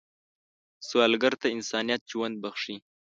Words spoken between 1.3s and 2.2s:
ته انسانیت